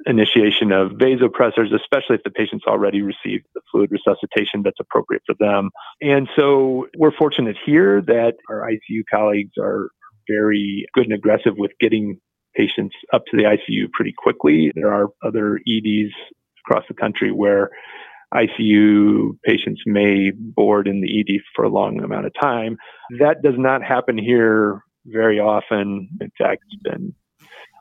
initiation 0.06 0.72
of 0.72 0.92
vasopressors, 0.92 1.74
especially 1.74 2.16
if 2.16 2.22
the 2.24 2.30
patient's 2.30 2.64
already 2.66 3.02
received 3.02 3.46
the 3.54 3.60
fluid 3.70 3.90
resuscitation 3.90 4.62
that's 4.62 4.80
appropriate 4.80 5.22
for 5.26 5.34
them. 5.38 5.70
And 6.00 6.28
so 6.36 6.86
we're 6.96 7.12
fortunate 7.12 7.56
here 7.64 8.00
that 8.02 8.34
our 8.48 8.68
ICU 8.68 9.02
colleagues 9.10 9.52
are 9.60 9.90
very 10.28 10.86
good 10.94 11.04
and 11.04 11.14
aggressive 11.14 11.54
with 11.56 11.72
getting 11.80 12.18
patients 12.54 12.94
up 13.12 13.24
to 13.30 13.36
the 13.36 13.44
ICU 13.44 13.90
pretty 13.92 14.14
quickly. 14.16 14.72
There 14.74 14.92
are 14.92 15.08
other 15.24 15.60
EDs 15.68 16.12
across 16.64 16.84
the 16.88 16.94
country 16.94 17.30
where 17.32 17.70
ICU 18.34 19.38
patients 19.44 19.82
may 19.86 20.30
board 20.30 20.86
in 20.86 21.00
the 21.00 21.20
ED 21.20 21.40
for 21.54 21.64
a 21.64 21.68
long 21.68 22.00
amount 22.02 22.26
of 22.26 22.32
time. 22.40 22.76
That 23.18 23.42
does 23.42 23.56
not 23.56 23.82
happen 23.82 24.16
here 24.16 24.82
very 25.06 25.40
often. 25.40 26.08
In 26.20 26.30
fact, 26.38 26.62
it's 26.70 26.82
been 26.82 27.14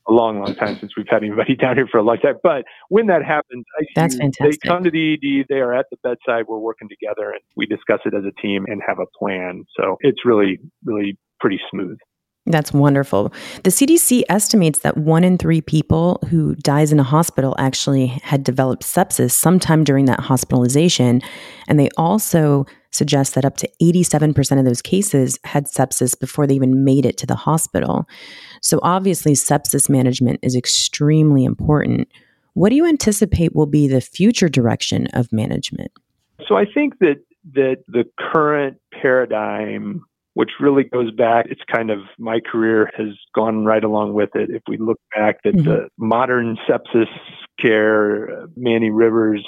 a 0.09 0.13
long, 0.13 0.39
long 0.39 0.55
time 0.55 0.77
since 0.79 0.93
we've 0.97 1.07
had 1.09 1.23
anybody 1.23 1.55
down 1.59 1.75
here 1.75 1.87
for 1.87 1.99
a 1.99 2.03
long 2.03 2.17
time. 2.17 2.35
But 2.41 2.65
when 2.89 3.07
that 3.07 3.23
happens, 3.23 3.65
I 3.79 3.85
That's 3.95 4.17
fantastic. 4.17 4.61
they 4.61 4.67
come 4.67 4.83
to 4.83 4.91
the 4.91 5.13
ED, 5.13 5.45
they 5.49 5.59
are 5.59 5.73
at 5.73 5.85
the 5.91 5.97
bedside, 6.03 6.45
we're 6.47 6.59
working 6.59 6.89
together, 6.89 7.31
and 7.31 7.41
we 7.55 7.65
discuss 7.65 7.99
it 8.05 8.13
as 8.13 8.23
a 8.25 8.41
team 8.41 8.65
and 8.67 8.81
have 8.85 8.99
a 8.99 9.05
plan. 9.17 9.65
So 9.77 9.97
it's 10.01 10.25
really, 10.25 10.59
really 10.83 11.17
pretty 11.39 11.59
smooth. 11.71 11.97
That's 12.49 12.73
wonderful. 12.73 13.31
The 13.63 13.69
CDC 13.69 14.23
estimates 14.27 14.79
that 14.79 14.97
one 14.97 15.23
in 15.23 15.37
three 15.37 15.61
people 15.61 16.19
who 16.29 16.55
dies 16.55 16.91
in 16.91 16.99
a 16.99 17.03
hospital 17.03 17.55
actually 17.59 18.07
had 18.07 18.43
developed 18.43 18.81
sepsis 18.81 19.31
sometime 19.31 19.83
during 19.83 20.05
that 20.05 20.19
hospitalization. 20.19 21.21
And 21.67 21.79
they 21.79 21.89
also 21.95 22.65
suggest 22.89 23.35
that 23.35 23.45
up 23.45 23.57
to 23.57 23.69
87% 23.79 24.57
of 24.57 24.65
those 24.65 24.81
cases 24.81 25.37
had 25.43 25.67
sepsis 25.67 26.19
before 26.19 26.47
they 26.47 26.55
even 26.55 26.83
made 26.83 27.05
it 27.05 27.17
to 27.17 27.27
the 27.27 27.35
hospital. 27.35 28.09
So 28.61 28.79
obviously, 28.81 29.33
sepsis 29.33 29.87
management 29.87 30.39
is 30.41 30.55
extremely 30.55 31.45
important. 31.45 32.07
What 32.55 32.69
do 32.69 32.75
you 32.75 32.87
anticipate 32.87 33.55
will 33.55 33.67
be 33.67 33.87
the 33.87 34.01
future 34.01 34.49
direction 34.49 35.05
of 35.13 35.31
management? 35.31 35.91
So 36.47 36.55
I 36.55 36.65
think 36.65 36.97
that 36.97 37.23
that 37.53 37.83
the 37.87 38.05
current 38.17 38.77
paradigm 38.91 40.03
which 40.39 40.51
really 40.61 40.85
goes 40.85 41.11
back. 41.11 41.47
It's 41.49 41.59
kind 41.69 41.91
of 41.91 41.99
my 42.17 42.39
career 42.39 42.89
has 42.95 43.09
gone 43.35 43.65
right 43.65 43.83
along 43.83 44.13
with 44.13 44.29
it. 44.35 44.49
If 44.49 44.61
we 44.69 44.77
look 44.77 44.97
back 45.13 45.35
at 45.43 45.53
mm-hmm. 45.53 45.67
the 45.67 45.89
modern 45.97 46.57
sepsis 46.65 47.09
care, 47.59 48.47
Manny 48.55 48.89
Rivers 48.89 49.45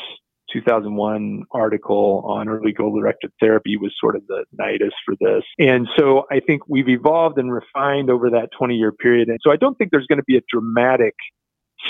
2001 0.51 1.43
article 1.53 2.25
on 2.27 2.49
early 2.49 2.73
goal 2.73 2.93
directed 2.99 3.31
therapy 3.39 3.77
was 3.77 3.93
sort 4.01 4.17
of 4.17 4.27
the 4.27 4.43
nidus 4.59 4.91
for 5.05 5.15
this. 5.21 5.45
And 5.57 5.87
so 5.97 6.25
I 6.29 6.41
think 6.41 6.63
we've 6.67 6.89
evolved 6.89 7.37
and 7.37 7.53
refined 7.53 8.09
over 8.09 8.31
that 8.31 8.49
20 8.57 8.75
year 8.75 8.91
period. 8.91 9.29
And 9.29 9.39
so 9.41 9.49
I 9.49 9.55
don't 9.55 9.77
think 9.77 9.91
there's 9.91 10.07
going 10.07 10.19
to 10.19 10.25
be 10.27 10.35
a 10.35 10.41
dramatic 10.51 11.15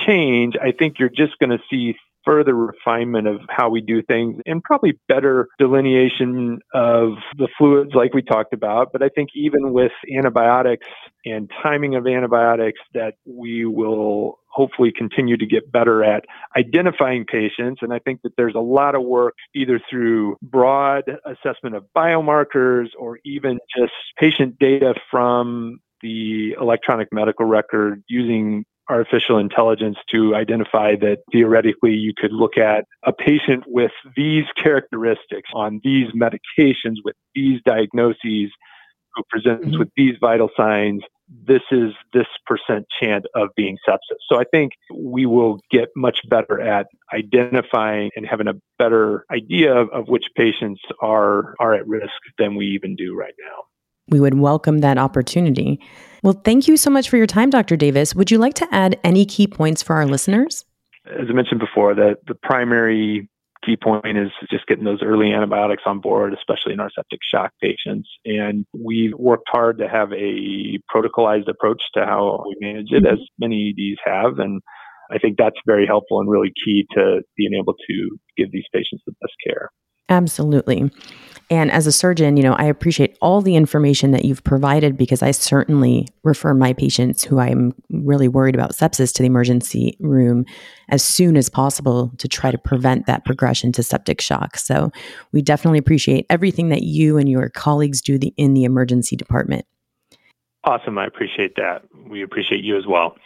change. 0.05 0.53
I 0.61 0.73
think 0.73 0.99
you're 0.99 1.09
just 1.09 1.39
going 1.39 1.49
to 1.49 1.63
see 1.71 1.95
further 2.25 2.53
refinement 2.53 3.27
of 3.27 3.39
how 3.49 3.69
we 3.69 3.81
do 3.81 4.01
things 4.01 4.39
and 4.45 4.63
probably 4.63 4.99
better 5.07 5.47
delineation 5.57 6.59
of 6.73 7.13
the 7.37 7.47
fluids 7.57 7.91
like 7.93 8.13
we 8.13 8.21
talked 8.21 8.53
about. 8.53 8.91
But 8.91 9.01
I 9.03 9.09
think 9.09 9.29
even 9.35 9.73
with 9.73 9.91
antibiotics 10.15 10.87
and 11.25 11.49
timing 11.61 11.95
of 11.95 12.07
antibiotics 12.07 12.79
that 12.93 13.13
we 13.25 13.65
will 13.65 14.39
hopefully 14.51 14.91
continue 14.95 15.37
to 15.37 15.45
get 15.45 15.71
better 15.71 16.03
at 16.03 16.25
identifying 16.57 17.25
patients. 17.25 17.79
And 17.81 17.93
I 17.93 17.99
think 17.99 18.21
that 18.23 18.33
there's 18.35 18.55
a 18.55 18.59
lot 18.59 18.95
of 18.95 19.03
work 19.03 19.35
either 19.55 19.79
through 19.89 20.35
broad 20.41 21.03
assessment 21.25 21.75
of 21.75 21.85
biomarkers 21.95 22.87
or 22.99 23.19
even 23.23 23.59
just 23.75 23.93
patient 24.17 24.59
data 24.59 24.93
from 25.09 25.79
the 26.01 26.55
electronic 26.59 27.09
medical 27.11 27.45
record 27.45 28.03
using 28.07 28.65
artificial 28.89 29.37
intelligence 29.37 29.97
to 30.09 30.35
identify 30.35 30.95
that 30.95 31.19
theoretically 31.31 31.93
you 31.93 32.13
could 32.15 32.31
look 32.31 32.57
at 32.57 32.85
a 33.03 33.13
patient 33.13 33.63
with 33.67 33.91
these 34.15 34.45
characteristics 34.61 35.49
on 35.53 35.79
these 35.83 36.07
medications 36.11 36.95
with 37.03 37.15
these 37.35 37.61
diagnoses 37.65 38.51
who 39.13 39.23
presents 39.29 39.65
mm-hmm. 39.65 39.79
with 39.79 39.89
these 39.95 40.15
vital 40.19 40.49
signs 40.57 41.03
this 41.47 41.61
is 41.71 41.93
this 42.13 42.27
percent 42.45 42.85
chance 42.99 43.25
of 43.35 43.49
being 43.55 43.77
sepsis. 43.87 44.19
So 44.27 44.39
I 44.39 44.43
think 44.51 44.73
we 44.93 45.25
will 45.25 45.59
get 45.71 45.89
much 45.95 46.19
better 46.27 46.59
at 46.59 46.87
identifying 47.13 48.11
and 48.15 48.25
having 48.25 48.47
a 48.47 48.53
better 48.77 49.25
idea 49.31 49.73
of, 49.73 49.89
of 49.91 50.07
which 50.07 50.25
patients 50.35 50.81
are 51.01 51.55
are 51.59 51.73
at 51.73 51.87
risk 51.87 52.19
than 52.37 52.55
we 52.55 52.67
even 52.67 52.95
do 52.95 53.15
right 53.15 53.33
now. 53.39 53.63
We 54.11 54.19
would 54.19 54.37
welcome 54.37 54.79
that 54.79 54.97
opportunity. 54.97 55.79
Well, 56.21 56.39
thank 56.45 56.67
you 56.67 56.77
so 56.77 56.91
much 56.91 57.09
for 57.09 57.17
your 57.17 57.25
time, 57.25 57.49
Dr. 57.49 57.75
Davis. 57.75 58.13
Would 58.13 58.29
you 58.29 58.37
like 58.37 58.53
to 58.55 58.67
add 58.71 58.99
any 59.03 59.25
key 59.25 59.47
points 59.47 59.81
for 59.81 59.95
our 59.95 60.05
listeners? 60.05 60.65
As 61.07 61.27
I 61.29 61.33
mentioned 61.33 61.59
before, 61.59 61.95
the, 61.95 62.15
the 62.27 62.35
primary 62.35 63.27
key 63.65 63.77
point 63.77 64.17
is 64.17 64.29
just 64.49 64.67
getting 64.67 64.83
those 64.83 65.01
early 65.03 65.31
antibiotics 65.31 65.83
on 65.85 65.99
board, 65.99 66.33
especially 66.33 66.73
in 66.73 66.79
our 66.79 66.89
septic 66.93 67.19
shock 67.23 67.51
patients. 67.61 68.09
And 68.25 68.65
we've 68.73 69.13
worked 69.17 69.47
hard 69.49 69.77
to 69.79 69.87
have 69.87 70.11
a 70.13 70.79
protocolized 70.93 71.47
approach 71.47 71.81
to 71.95 72.05
how 72.05 72.43
we 72.47 72.55
manage 72.59 72.91
it, 72.91 73.05
as 73.05 73.19
many 73.39 73.73
EDs 73.77 73.99
have. 74.05 74.39
And 74.39 74.61
I 75.11 75.17
think 75.17 75.37
that's 75.37 75.59
very 75.65 75.85
helpful 75.85 76.19
and 76.19 76.29
really 76.29 76.51
key 76.63 76.85
to 76.91 77.21
being 77.37 77.53
able 77.59 77.73
to 77.73 78.17
give 78.37 78.51
these 78.51 78.65
patients 78.73 79.03
the 79.05 79.13
best 79.21 79.33
care. 79.45 79.69
Absolutely. 80.09 80.91
And 81.51 81.69
as 81.69 81.85
a 81.85 81.91
surgeon, 81.91 82.37
you 82.37 82.43
know, 82.43 82.53
I 82.53 82.63
appreciate 82.63 83.17
all 83.21 83.41
the 83.41 83.57
information 83.57 84.11
that 84.11 84.23
you've 84.23 84.43
provided 84.45 84.95
because 84.95 85.21
I 85.21 85.31
certainly 85.31 86.07
refer 86.23 86.53
my 86.53 86.71
patients 86.71 87.25
who 87.25 87.39
I'm 87.39 87.73
really 87.89 88.29
worried 88.29 88.55
about 88.55 88.71
sepsis 88.71 89.13
to 89.15 89.21
the 89.21 89.27
emergency 89.27 89.97
room 89.99 90.45
as 90.87 91.03
soon 91.03 91.35
as 91.35 91.49
possible 91.49 92.13
to 92.19 92.29
try 92.29 92.51
to 92.51 92.57
prevent 92.57 93.05
that 93.07 93.25
progression 93.25 93.73
to 93.73 93.83
septic 93.83 94.21
shock. 94.21 94.57
So 94.57 94.91
we 95.33 95.41
definitely 95.41 95.79
appreciate 95.79 96.25
everything 96.29 96.69
that 96.69 96.83
you 96.83 97.17
and 97.17 97.27
your 97.27 97.49
colleagues 97.49 98.01
do 98.01 98.17
the, 98.17 98.33
in 98.37 98.53
the 98.53 98.63
emergency 98.63 99.17
department. 99.17 99.65
Awesome. 100.63 100.97
I 100.97 101.05
appreciate 101.05 101.57
that. 101.57 101.83
We 102.07 102.23
appreciate 102.23 102.63
you 102.63 102.77
as 102.77 102.87
well. 102.87 103.17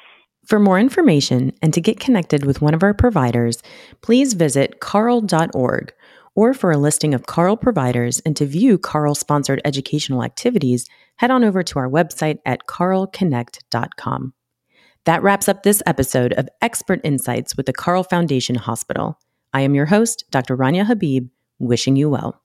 For 0.47 0.59
more 0.59 0.79
information 0.79 1.53
and 1.61 1.73
to 1.75 1.81
get 1.81 1.99
connected 1.99 2.43
with 2.43 2.59
one 2.59 2.73
of 2.73 2.81
our 2.81 2.93
providers, 2.95 3.61
please 4.01 4.33
visit 4.33 4.79
carle.org 4.79 5.93
or 6.35 6.53
for 6.53 6.71
a 6.71 6.77
listing 6.77 7.13
of 7.13 7.25
Carle 7.25 7.57
providers 7.57 8.19
and 8.19 8.35
to 8.37 8.45
view 8.45 8.77
Carle 8.77 9.15
sponsored 9.15 9.61
educational 9.65 10.23
activities, 10.23 10.85
head 11.15 11.31
on 11.31 11.43
over 11.43 11.63
to 11.63 11.79
our 11.79 11.89
website 11.89 12.39
at 12.45 12.67
carleconnect.com. 12.67 14.33
That 15.05 15.23
wraps 15.23 15.47
up 15.47 15.63
this 15.63 15.81
episode 15.85 16.33
of 16.33 16.49
Expert 16.61 16.99
Insights 17.03 17.55
with 17.55 17.65
the 17.65 17.73
Carle 17.73 18.03
Foundation 18.03 18.55
Hospital. 18.55 19.19
I 19.53 19.61
am 19.61 19.75
your 19.75 19.85
host, 19.85 20.25
Dr. 20.29 20.57
Rania 20.57 20.85
Habib, 20.85 21.29
wishing 21.59 21.95
you 21.95 22.09
well. 22.09 22.41